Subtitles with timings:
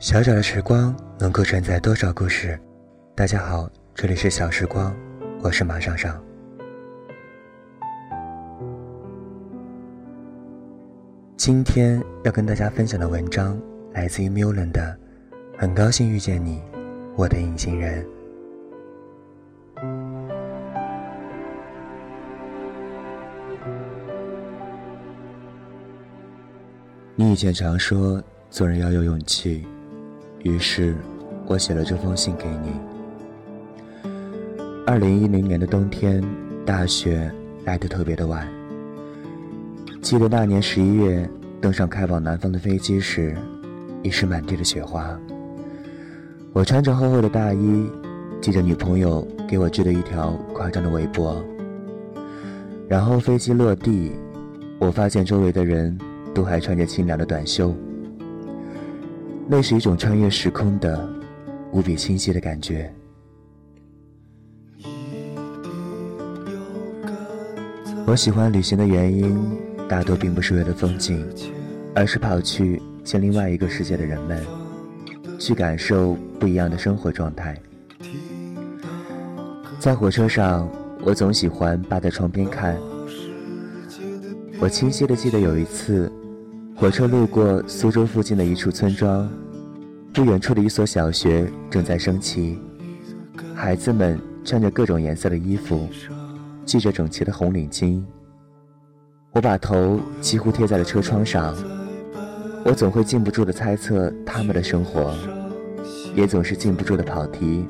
[0.00, 2.58] 小小的时光能够承载多少故事？
[3.14, 4.96] 大家好，这里是小时光，
[5.42, 6.18] 我是马上上。
[11.36, 13.60] 今天要跟大家分享的文章
[13.92, 14.98] 来自于 Mulan 的
[15.60, 16.62] 《很高兴遇见你，
[17.14, 18.02] 我的隐形人》。
[27.14, 29.68] 你以前常说做人要有勇气。
[30.42, 30.96] 于是，
[31.46, 32.72] 我写了这封信给你。
[34.86, 36.24] 二零一零年的冬天，
[36.64, 37.30] 大雪
[37.64, 38.48] 来得特别的晚。
[40.00, 41.28] 记得那年十一月，
[41.60, 43.36] 登上开往南方的飞机时，
[44.02, 45.14] 已是满地的雪花。
[46.54, 47.86] 我穿着厚厚的大衣，
[48.40, 51.44] 系着女朋友给我织的一条夸张的围脖。
[52.88, 54.12] 然后飞机落地，
[54.78, 55.96] 我发现周围的人
[56.34, 57.74] 都还穿着清凉的短袖。
[59.52, 61.10] 那是一种穿越时空的
[61.72, 62.88] 无比清晰的感觉。
[68.06, 69.36] 我喜欢旅行的原因，
[69.88, 71.26] 大多并不是为了风景，
[71.96, 74.40] 而是跑去见另外一个世界的人们，
[75.36, 77.60] 去感受不一样的生活状态。
[79.80, 80.68] 在火车上，
[81.02, 82.78] 我总喜欢扒在窗边看。
[84.60, 86.08] 我清晰的记得有一次。
[86.80, 89.28] 火车路过苏州附近的一处村庄，
[90.14, 92.58] 不远处的一所小学正在升旗，
[93.54, 95.86] 孩子们穿着各种颜色的衣服，
[96.64, 98.02] 系着整齐的红领巾。
[99.32, 101.54] 我把头几乎贴在了车窗上，
[102.64, 105.14] 我总会禁不住的猜测他们的生活，
[106.16, 107.66] 也总是禁不住的跑题，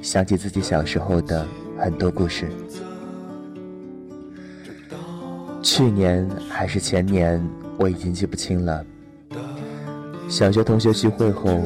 [0.00, 1.46] 想起自己小时候的
[1.78, 2.48] 很多故事。
[5.60, 7.46] 去年还是前年。
[7.78, 8.84] 我已经记不清了。
[10.28, 11.60] 小学同学聚会后，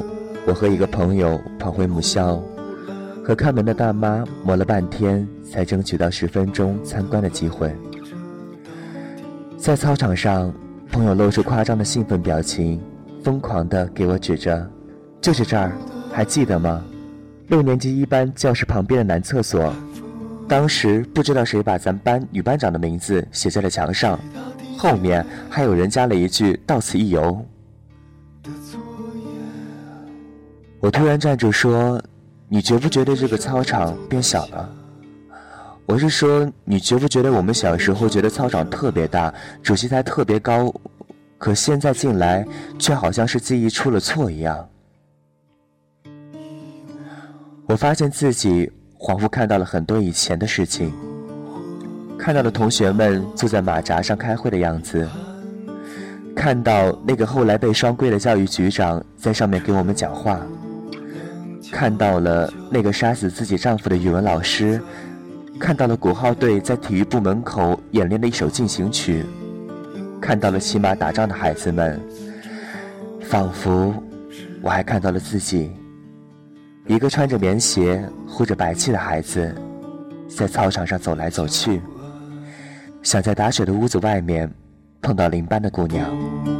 [0.47, 2.43] 我和一个朋友跑回母校，
[3.25, 7.75] 和看门的大妈磨了半天，才争取到十分钟参观的机会。
[9.57, 10.53] 在操场上，
[10.91, 12.81] 朋友露出夸张的兴奋表情，
[13.23, 14.69] 疯狂地给我指着
[15.21, 15.73] ：“就是这儿，
[16.13, 16.85] 还记得吗？
[17.49, 19.73] 六年级一班教室旁边的男厕所，
[20.49, 24.19] 当时不知道谁把咱班女班长的名字写在了墙上。”
[24.81, 27.45] 后面还有人加了一句“到此一游”。
[30.81, 32.03] 我突然站住说
[32.49, 34.75] ：“你觉不觉得这个操场变小了？”
[35.85, 40.75] 我是说，你觉不觉得我们小时候觉得操场特别大，主席台特别高，
[41.37, 42.43] 可现在进来
[42.79, 44.67] 却好像是记忆出了错一样？
[47.67, 50.91] 我发现自己恍惚看到了很多以前的事情。
[52.21, 55.09] 看到了同学们坐在马扎上开会的样子，
[56.37, 60.39] 看到那个后来被双规的教育局长在上面给我们讲话，
[61.73, 64.79] 看到了那个杀死自己丈夫的语文老师，
[65.59, 69.25] 看到了鼓号队在体育部门口演练的一首进行曲，
[70.21, 71.99] 看到了骑马打仗的孩子们，
[73.23, 73.95] 仿佛
[74.61, 75.73] 我还看到了自己，
[76.87, 79.55] 一个穿着棉鞋、护着白气的孩子，
[80.29, 81.81] 在操场上走来走去。
[83.03, 84.53] 想在打水的屋子外面
[85.01, 86.60] 碰到邻班的姑娘。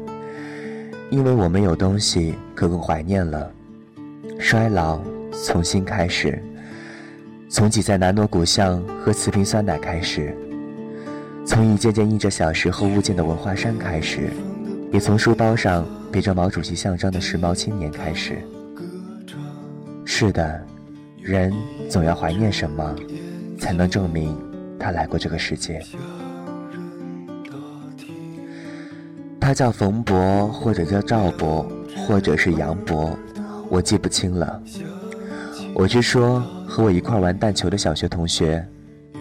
[1.11, 3.51] 因为我们有东西可供怀念了。
[4.39, 5.01] 衰老
[5.45, 6.41] 从新开始，
[7.49, 10.33] 从挤在南锣鼓巷喝瓷瓶酸奶开始，
[11.45, 14.29] 从一件件印着小时候物件的文化衫开始，
[14.89, 18.37] 也从书包上别着毛主席像章的时髦青年开始。
[20.05, 20.65] 是的，
[21.21, 21.53] 人
[21.89, 22.95] 总要怀念什么，
[23.59, 24.33] 才能证明
[24.79, 25.83] 他来过这个世界。
[29.51, 31.69] 他叫冯博，或者叫赵博，
[32.07, 33.19] 或者是杨博，
[33.69, 34.63] 我记不清了。
[35.73, 38.65] 我是说，和我一块玩弹球的小学同学，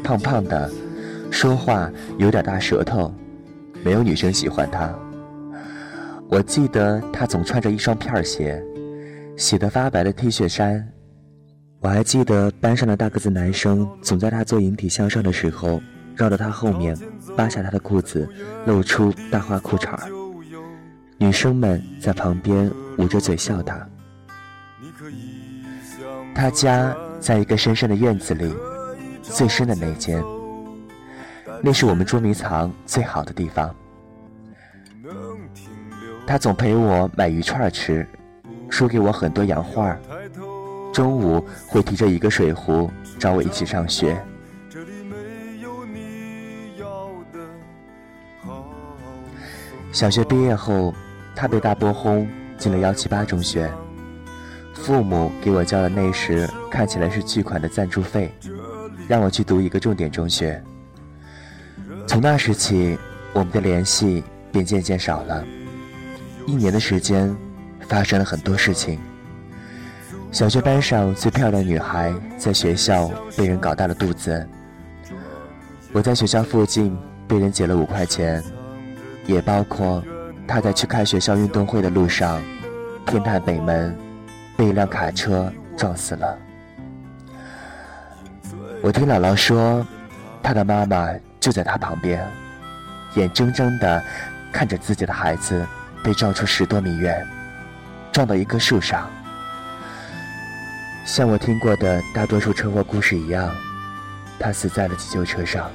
[0.04, 0.70] 胖胖的，
[1.32, 3.12] 说话有点大舌头，
[3.82, 4.94] 没有女生喜欢他。
[6.28, 8.62] 我记得他总穿着一双片鞋，
[9.36, 10.88] 洗得发白的 T 恤衫。
[11.80, 15.80] 我还记得班上的大个子男生总在他做引体向上的时候，
[16.14, 16.96] 绕到他后面。
[17.36, 18.28] 扒下他的裤子，
[18.66, 20.10] 露出大花裤衩儿
[21.22, 23.86] 女生们在旁边捂着嘴笑他。
[26.34, 28.50] 他家在一个深深的院子里，
[29.20, 30.24] 最深的那间，
[31.62, 33.74] 那是我们捉迷藏最好的地方。
[36.26, 38.08] 他总陪我买鱼串吃，
[38.70, 39.94] 输给我很多洋画
[40.90, 44.18] 中午会提着一个水壶找我一起上学。
[49.92, 50.94] 小学毕业后，
[51.40, 52.28] 他被大波轰
[52.58, 53.72] 进了幺七八中学。
[54.74, 58.30] 父母给我交了那时看起来是巨款的赞助费，
[59.08, 60.62] 让我去读一个重点中学。
[62.06, 62.98] 从那时起，
[63.32, 64.22] 我们的联系
[64.52, 65.42] 便渐渐少了。
[66.44, 67.34] 一年的时间，
[67.88, 69.00] 发生了很多事情。
[70.30, 74.46] 小学班上最漂亮女孩在学校被人搞大了肚子。
[75.90, 76.94] 我在学校附近
[77.26, 78.44] 被人劫了五块钱。
[79.26, 80.02] 也包括
[80.50, 82.42] 他在去开学校运动会的路上，
[83.06, 83.96] 天坛北门
[84.56, 86.36] 被一辆卡车撞死了。
[88.82, 89.86] 我听姥姥说，
[90.42, 91.08] 他的妈妈
[91.38, 92.28] 就在他旁边，
[93.14, 94.02] 眼睁睁地
[94.50, 95.64] 看着自己的孩子
[96.02, 97.24] 被撞出十多米远，
[98.10, 99.08] 撞到一棵树上。
[101.06, 103.48] 像我听过的大多数车祸故事一样，
[104.36, 105.70] 他死在了急救车上。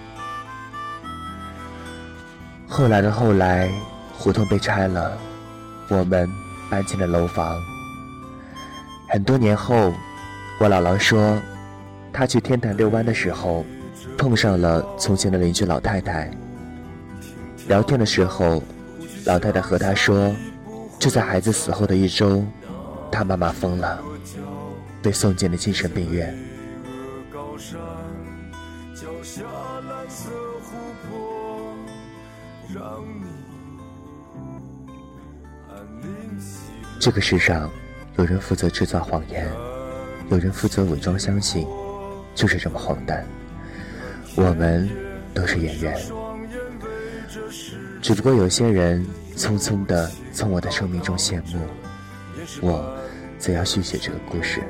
[2.67, 3.69] 后来的后来，
[4.17, 5.17] 胡同被拆了，
[5.89, 6.29] 我们
[6.69, 7.55] 搬进了楼房。
[9.09, 9.93] 很多年后，
[10.59, 11.39] 我姥姥说，
[12.11, 13.63] 她去天坛遛弯的时候，
[14.17, 16.31] 碰上了从前的邻居老太太。
[17.67, 18.61] 聊天的时候，
[19.25, 20.33] 老太太和她说，
[20.97, 22.43] 就在孩子死后的一周，
[23.11, 23.99] 她妈妈疯了，
[25.01, 26.35] 被送进了精神病院。
[37.05, 37.69] 这个世上，
[38.17, 39.47] 有人负责制造谎言，
[40.29, 41.67] 有人负责伪装相信，
[42.33, 43.23] 就是这么荒诞。
[44.33, 44.89] 我们
[45.31, 45.95] 都是演员，
[48.01, 49.05] 只不过有些人
[49.37, 51.59] 匆匆的从我的生命中谢幕，
[52.59, 52.97] 我
[53.37, 54.63] 则要续写这个故事。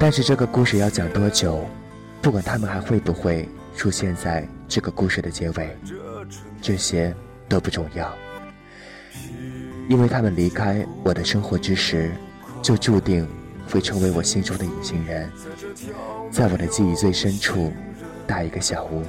[0.00, 1.64] 但是这个故事要讲多久，
[2.20, 5.78] 不管他们还会不会出现在这个故事的结尾，
[6.60, 7.14] 这些
[7.48, 8.12] 都不重要。
[9.88, 12.12] 因为他们离开我的生活之时，
[12.60, 13.26] 就注定
[13.70, 15.30] 会成为我心中的隐形人，
[16.30, 17.72] 在我的记忆最深处
[18.26, 19.02] 搭一个小屋。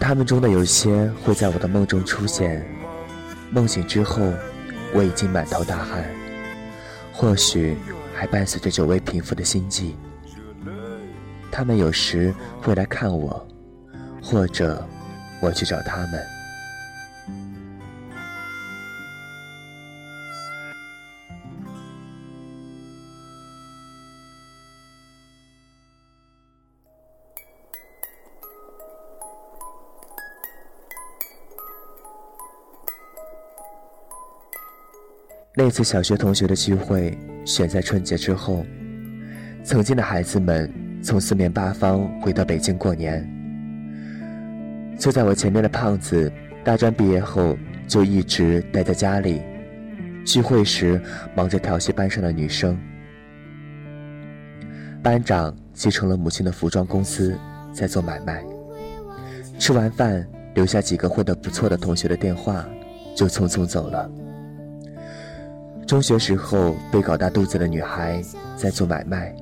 [0.00, 2.66] 他们中的有些会在我的梦中出现，
[3.50, 4.22] 梦醒之后，
[4.94, 6.02] 我已经满头大汗，
[7.12, 7.76] 或许
[8.14, 9.94] 还伴随着久未平复的心悸。
[11.52, 13.46] 他们有时会来看我，
[14.22, 14.82] 或者
[15.42, 16.39] 我去找他们。
[35.62, 37.14] 那次小学同学的聚会
[37.44, 38.64] 选在春节之后，
[39.62, 43.22] 曾经的孩子们从四面八方回到北京过年。
[44.98, 46.32] 坐在我前面的胖子，
[46.64, 49.42] 大专毕业后就一直待在家里，
[50.24, 50.98] 聚会时
[51.34, 52.74] 忙着调戏班上的女生。
[55.02, 57.38] 班长继承了母亲的服装公司，
[57.70, 58.42] 在做买卖。
[59.58, 62.66] 吃完饭，留下几个混得不错的同学的电话，
[63.14, 64.10] 就匆匆走了。
[65.90, 68.22] 中学时候被搞大肚子的女孩
[68.56, 69.34] 在做买卖，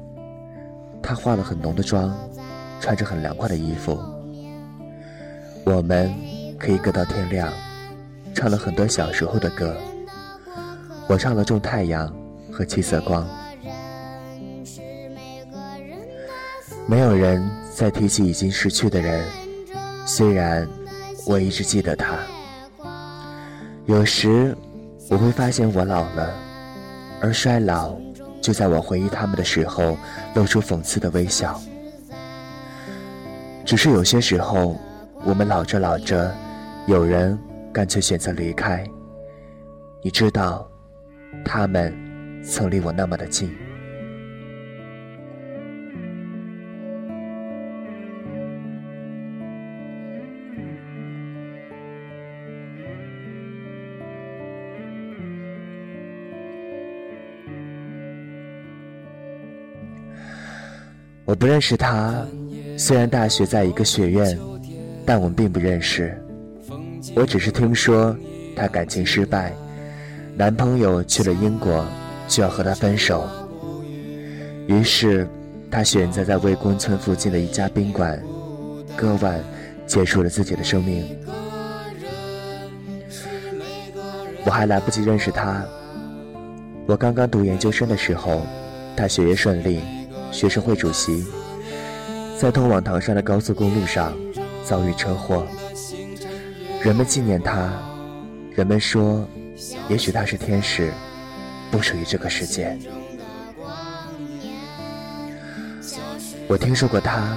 [1.03, 2.11] 她化了很浓的妆，
[2.81, 4.01] 穿着很凉快的衣服。
[5.65, 6.11] 我们
[6.59, 7.53] 可以歌到天亮，
[8.35, 9.77] 唱了很多小时候的歌。
[11.07, 12.11] 我唱了《种太阳》
[12.51, 13.23] 和《七色光》。
[16.87, 19.23] 没有人再提起已经逝去的人，
[20.07, 20.67] 虽然
[21.27, 22.17] 我一直记得他。
[23.85, 24.57] 有时。
[25.11, 26.35] 我会发现我老了，
[27.21, 27.97] 而衰老
[28.43, 29.97] 就在我回忆他们的时候
[30.35, 31.59] 露出讽刺的微笑。
[33.65, 34.79] 只是有些时候，
[35.25, 36.35] 我们老着老着，
[36.87, 37.39] 有人
[37.73, 38.85] 干脆选择离开。
[40.03, 40.71] 你知道，
[41.45, 41.95] 他们
[42.45, 43.51] 曾离我那么的近。
[61.29, 62.27] 我不认识他，
[62.79, 64.39] 虽然大学在一个学院，
[65.05, 66.19] 但我们并不认识。
[67.15, 68.17] 我只是听说
[68.57, 69.53] 他感情失败，
[70.35, 71.85] 男朋友去了英国，
[72.29, 73.29] 就要和他分手。
[74.69, 75.29] 于是，
[75.71, 78.19] 他选择在魏公村附近的一家宾馆
[78.97, 79.39] 割腕，
[79.87, 81.05] 结束了自己的生命。
[84.47, 85.63] 我还来不及认识他，
[86.87, 88.47] 我刚刚读研究生的时候，
[88.97, 89.83] 他学业顺利。
[90.31, 91.27] 学生会主席
[92.39, 94.17] 在通往唐山的高速公路上
[94.65, 95.47] 遭遇车祸，
[96.83, 97.73] 人们纪念他，
[98.55, 99.27] 人们说，
[99.89, 100.93] 也许他是天使，
[101.71, 102.79] 不属于这个世界。
[106.47, 107.37] 我听说过他，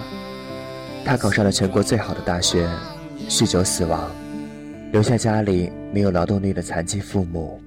[1.04, 2.70] 他考上了全国最好的大学，
[3.28, 4.12] 酗酒死亡，
[4.92, 7.60] 留下家里没有劳动力的残疾父母。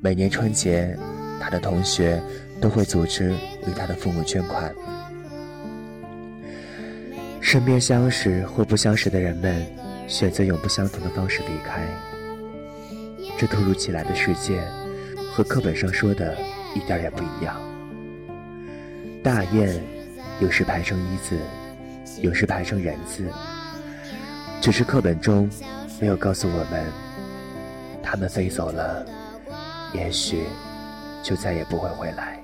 [0.00, 0.96] 每年春节，
[1.40, 2.22] 他的同学。
[2.60, 3.30] 都会组织
[3.68, 4.74] 为他的父母捐款。
[7.40, 9.64] 身边相识或不相识的人们，
[10.08, 11.86] 选择永不相同的方式离开。
[13.38, 14.60] 这突如其来的世界，
[15.32, 16.36] 和课本上说的
[16.74, 17.54] 一点也不一样。
[19.22, 19.80] 大雁
[20.40, 21.38] 有时排成一字，
[22.20, 23.24] 有时排成人字，
[24.60, 25.48] 只是课本中
[26.00, 26.84] 没有告诉我们，
[28.02, 29.06] 它们飞走了，
[29.94, 30.42] 也许
[31.22, 32.38] 就再也不会回来。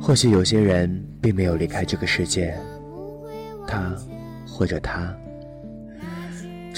[0.00, 2.56] 或许有些人并没有离开这个世界，
[3.66, 3.94] 他
[4.46, 5.14] 或者他，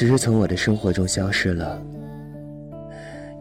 [0.00, 1.78] 只是从我的生活中消失了。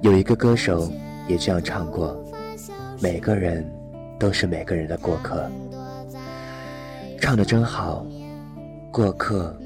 [0.01, 0.91] 有一个歌手
[1.25, 2.21] 也这样唱过
[2.99, 3.65] ：“每个人
[4.19, 5.49] 都是每个人的过客。”
[7.17, 8.05] 唱的真好，
[8.91, 9.57] 过客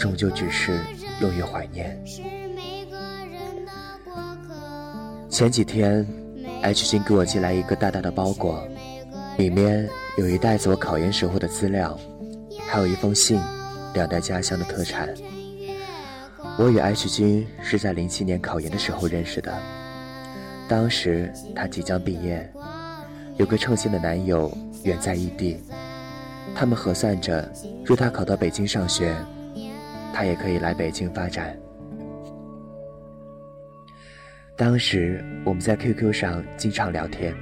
[0.00, 0.80] 终究只是
[1.20, 1.96] 用于怀念。
[5.28, 6.04] 前几天
[6.62, 8.66] ，H 君给我寄来一个大大的包裹。
[9.38, 11.96] 里面有一袋子我考研时候的资料，
[12.66, 13.40] 还有一封信，
[13.94, 15.08] 两袋家乡的特产。
[16.62, 19.52] 我与 H 君是在零七年考研的时候认识的，
[20.68, 22.48] 当时他即将毕业，
[23.36, 25.58] 有个称心的男友远在异地，
[26.54, 27.50] 他们核算着，
[27.84, 29.12] 若他考到北京上学，
[30.14, 31.58] 他也可以来北京发展。
[34.54, 37.34] 当时我们在 QQ 上经常聊天。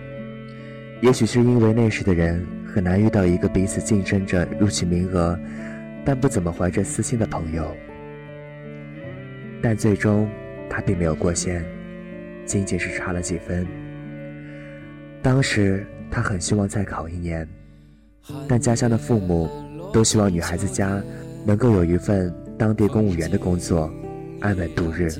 [1.02, 5.38] 也许是因为那时的人很难遇到一个彼此竞争着录取名额，
[6.06, 7.70] 但不怎么怀着私心的朋友。
[9.62, 10.28] 但最终
[10.68, 11.64] 他并没有过线，
[12.46, 13.66] 仅仅是差了几分。
[15.22, 17.46] 当时他很希望再考一年，
[18.48, 19.50] 但家乡的父母
[19.92, 21.02] 都希望女孩子家
[21.44, 23.92] 能够有一份当地公务员的工作，
[24.40, 25.10] 安稳度日。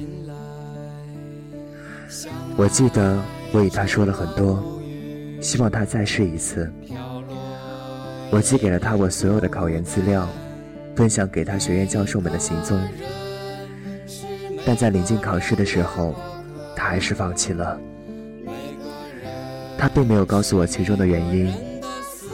[2.57, 4.63] 我记得我与他说了很多。
[5.41, 6.71] 希望他再试一次。
[8.31, 10.29] 我寄给了他我所有的考研资料，
[10.95, 12.79] 分享给他学院教授们的行踪。
[14.67, 16.15] 但在临近考试的时候，
[16.77, 17.79] 他还是放弃了。
[19.79, 21.53] 他并没有告诉我其中的原因，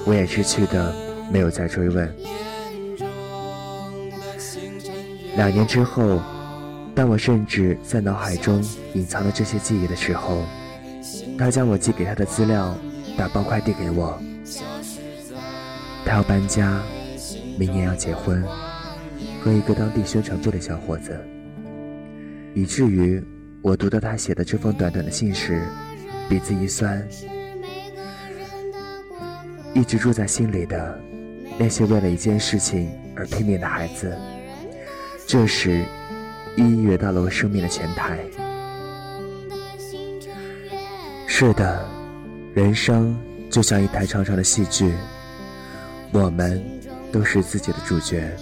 [0.04, 0.95] 我也知趣的
[1.30, 2.12] 没有再追问。
[5.37, 6.21] 两年之后，
[6.95, 8.62] 当我甚至在脑海中
[8.95, 10.42] 隐藏了这些记忆的时候，
[11.38, 12.75] 他将我寄给他的资料。
[13.16, 14.21] 打包快递给我，
[16.04, 16.83] 他要搬家，
[17.59, 18.45] 明年要结婚，
[19.42, 21.18] 和一个当地宣传部的小伙子。
[22.56, 23.22] 以至于
[23.60, 25.62] 我读到他写的这封短短的信时，
[26.26, 27.06] 鼻子一酸。
[29.75, 30.98] 一直住在心里的
[31.58, 34.16] 那些为了一件事情而拼命的孩子，
[35.26, 35.84] 这时
[36.56, 38.18] 一一跃到了我生命的前台。
[41.26, 41.86] 是的。
[42.54, 43.14] 人生
[43.50, 44.90] 就像一台长长的戏剧，
[46.10, 46.64] 我们
[47.12, 48.34] 都是自己的主角。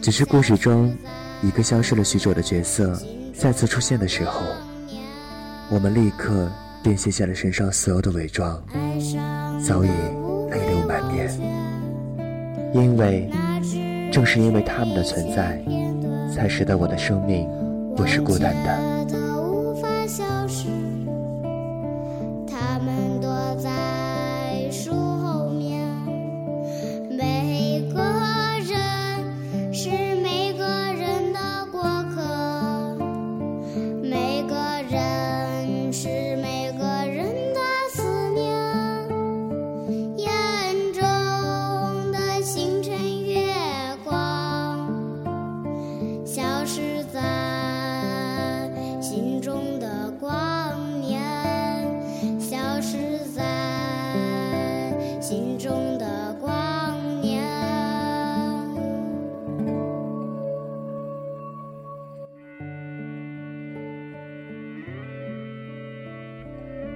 [0.00, 0.96] 只是故事中，
[1.42, 3.00] 一个消失了许久的角色，
[3.32, 4.42] 再次出现的时候，
[5.70, 6.50] 我们立刻
[6.82, 8.60] 便卸下了身上所有的伪装，
[9.64, 9.88] 早已
[10.50, 11.30] 泪流满面。
[12.74, 13.30] 因为，
[14.12, 15.62] 正是因为他们的存在，
[16.34, 17.48] 才使得我的生命
[17.96, 18.97] 不是孤单的。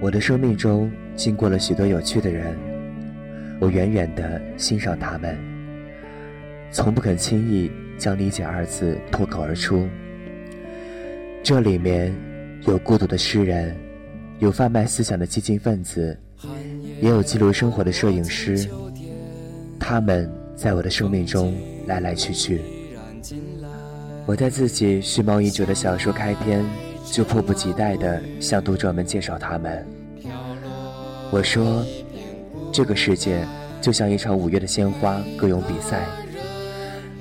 [0.03, 2.57] 我的生命中经过了许多有趣的人，
[3.57, 5.37] 我远远地欣赏他们，
[6.73, 9.87] 从不肯轻易将“理解”二字脱口而出。
[11.41, 12.13] 这里面
[12.67, 13.73] 有孤独的诗人，
[14.39, 16.19] 有贩卖思想的激进分子，
[16.99, 18.67] 也有记录生活的摄影师。
[19.79, 21.55] 他们在我的生命中
[21.87, 22.59] 来来去去。
[24.25, 26.61] 我在自己蓄谋已久的小说开篇。
[27.11, 29.85] 就迫不及待地向读者们介绍他们。
[31.31, 31.83] 我说，
[32.71, 33.45] 这个世界
[33.81, 36.05] 就像一场五月的鲜花歌咏比赛，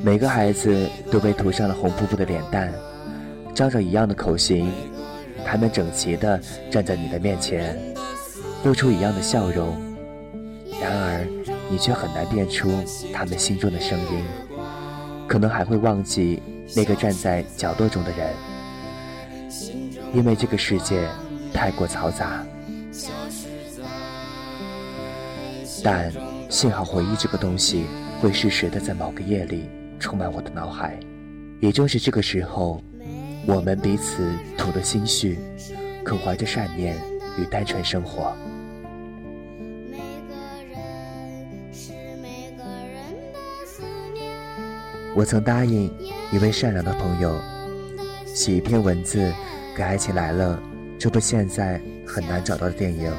[0.02, 2.72] 每个孩子都被涂上了红扑扑的脸蛋，
[3.54, 4.70] 张着一样的口型，
[5.44, 7.76] 他们整齐地站在你的面前，
[8.64, 9.80] 露出一样的笑容，
[10.80, 11.26] 然而
[11.70, 12.70] 你却很难辨出
[13.12, 14.24] 他们心中的声音，
[15.26, 16.42] 可能还会忘记
[16.76, 18.51] 那个站在角落中的人。
[20.14, 21.08] 因为这个世界
[21.54, 22.44] 太过嘈杂，
[25.82, 26.12] 但
[26.50, 27.86] 幸好回忆这个东西
[28.20, 31.00] 会适时的在某个夜里充满我的脑海。
[31.60, 32.82] 也正是这个时候，
[33.46, 35.38] 我们彼此吐了心绪，
[36.04, 36.94] 可怀着善念
[37.38, 38.36] 与单纯生活。
[45.14, 45.90] 我曾答应
[46.32, 47.40] 一位善良的朋友，
[48.26, 49.32] 写一篇文字。
[49.74, 50.60] 给爱情来了，
[50.98, 53.10] 这部现在很难找到的电影。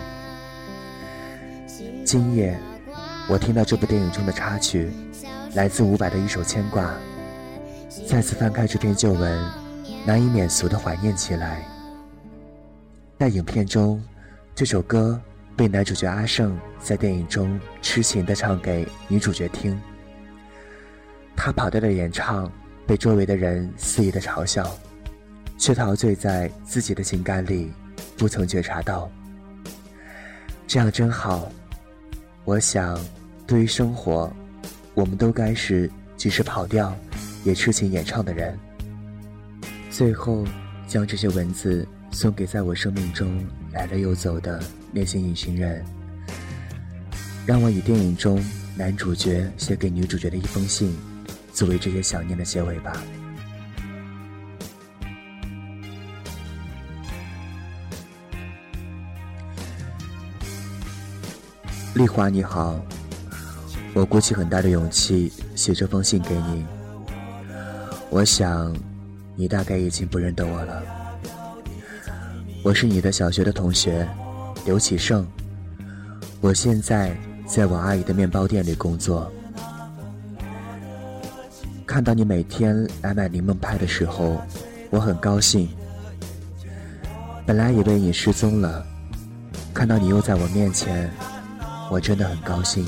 [2.05, 2.55] 今夜，
[3.27, 4.91] 我听到这部电影中的插曲，
[5.55, 6.93] 来自伍佰的一首《牵挂》，
[8.07, 9.51] 再次翻开这篇旧文，
[10.05, 11.65] 难以免俗的怀念起来。
[13.17, 14.03] 在影片中，
[14.53, 15.19] 这首歌
[15.55, 19.81] 被男主角阿胜在电影中痴情的唱给女主角听，
[21.35, 22.51] 他跑调的演唱
[22.85, 24.71] 被周围的人肆意的嘲笑。
[25.63, 27.71] 却陶醉在自己的情感里，
[28.17, 29.09] 不曾觉察到。
[30.67, 31.49] 这样真好。
[32.43, 32.99] 我想，
[33.47, 34.29] 对于生活，
[34.93, 36.93] 我们都该是即使跑调，
[37.45, 38.59] 也痴情演唱的人。
[39.89, 40.43] 最后，
[40.85, 45.81] 将这些文字送给在我生命中来了又走的那些隐形人。
[47.45, 48.43] 让我以电影中
[48.75, 50.93] 男主角写给女主角的一封信，
[51.53, 53.01] 作为这些想念的结尾吧。
[61.95, 62.79] 丽华你好，
[63.93, 66.65] 我鼓起很大的勇气写这封信给你。
[68.09, 68.75] 我想，
[69.35, 70.81] 你大概已经不认得我了。
[72.63, 74.07] 我是你的小学的同学，
[74.65, 75.23] 刘启胜。
[76.41, 79.31] 我现在在我阿姨的面包店里工作。
[81.85, 84.41] 看到你每天来买柠檬派的时候，
[84.89, 85.69] 我很高兴。
[87.45, 88.83] 本来以为你失踪了，
[89.75, 91.07] 看到你又在我面前。
[91.93, 92.83] 我真的很高兴，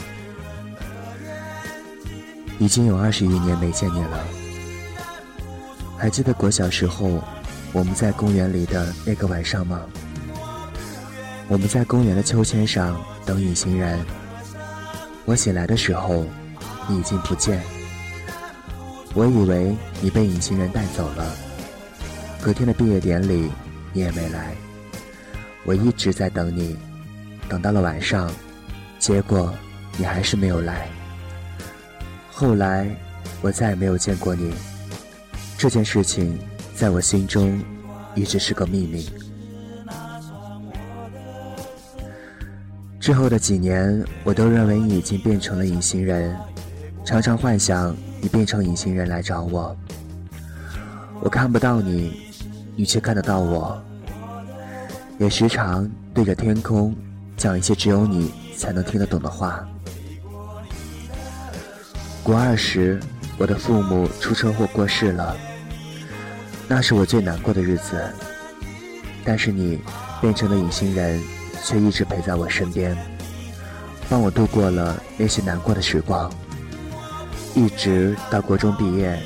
[2.57, 4.25] 已经有二十余年没见你了。
[5.95, 7.23] 还记得国小时候
[7.71, 9.79] 我们在公园里的那个晚上吗？
[11.47, 14.03] 我们在公园的秋千上等隐形人。
[15.25, 16.25] 我醒来的时候，
[16.87, 17.61] 你已经不见。
[19.13, 21.31] 我以为你被隐形人带走了。
[22.41, 23.51] 隔天的毕业典礼，
[23.93, 24.55] 你也没来。
[25.63, 26.75] 我一直在等你，
[27.47, 28.31] 等到了晚上。
[29.05, 29.53] 结果，
[29.99, 30.87] 你还是没有来。
[32.31, 32.89] 后来，
[33.39, 34.51] 我再也没有见过你。
[35.59, 36.39] 这件事情，
[36.73, 37.61] 在我心中，
[38.15, 39.07] 一直是个秘密。
[42.99, 46.35] 之后的几年，我都认为你已经变成了隐形人，
[47.05, 49.77] 常常幻想你变成隐形人来找我。
[51.21, 52.21] 我看不到你，
[52.75, 53.79] 你却看得到我，
[55.19, 56.95] 也时常对着天空
[57.37, 59.67] 讲一些只有你才能听得懂的话。
[62.23, 62.99] 国二时，
[63.37, 65.37] 我的父母出车祸过世了，
[66.67, 68.03] 那是我最难过的日子。
[69.23, 69.81] 但是你
[70.21, 71.21] 变成了隐形人，
[71.63, 72.97] 却一直陪在我身边，
[74.09, 76.31] 帮我度过了那些难过的时光。
[77.53, 79.19] 一直到国中毕业，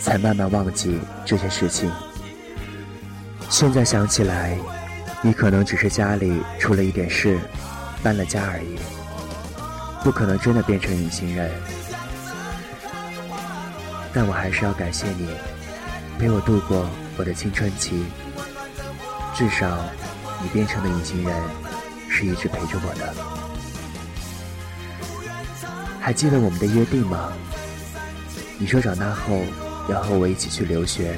[0.00, 1.90] 才慢慢忘记这些事情。
[3.50, 4.58] 现在想起来，
[5.22, 7.38] 你可能只是家里出了一点事，
[8.02, 8.78] 搬了家而已，
[10.02, 11.50] 不可能真的变成隐形人。
[14.12, 15.28] 但我还是要感谢你，
[16.18, 18.06] 陪我度过我的青春期。
[19.34, 19.78] 至少，
[20.42, 21.42] 你变成的隐形人，
[22.08, 23.14] 是一直陪着我的。
[26.00, 27.32] 还记得我们的约定吗？
[28.58, 29.44] 你说长大后
[29.88, 31.16] 要和我一起去留学，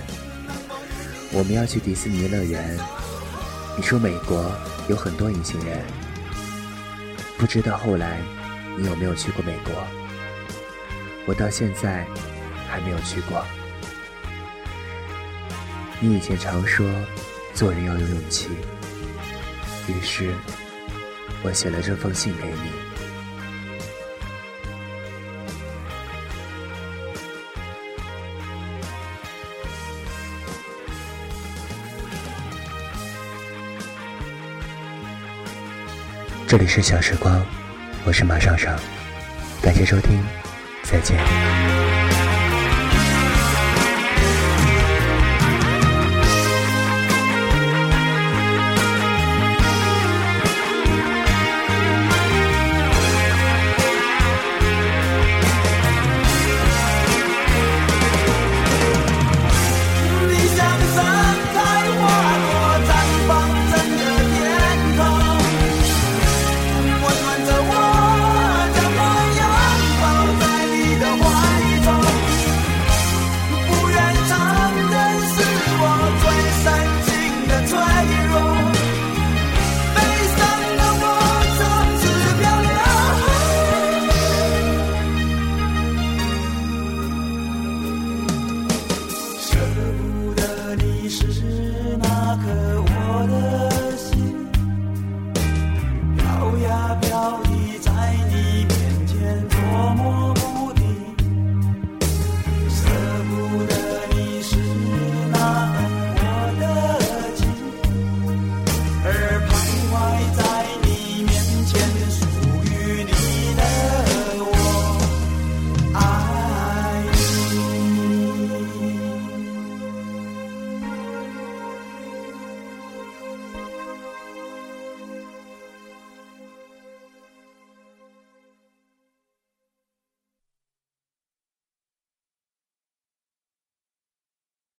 [1.33, 2.79] 我们要去迪士尼乐园。
[3.77, 4.53] 你说美国
[4.89, 5.79] 有很多隐形人，
[7.41, 8.21] 不知道后来
[8.77, 9.73] 你有没有去过美国？
[11.25, 12.07] 我到现在
[12.69, 13.43] 还没有去过。
[16.01, 16.87] 你以前常说
[17.55, 18.51] 做人要有勇气，
[19.89, 20.35] 于是
[21.43, 22.90] 我写了这封信给你。
[36.51, 37.41] 这里是小时光，
[38.03, 38.77] 我是马尚尚，
[39.63, 40.21] 感谢收听，
[40.83, 41.17] 再见。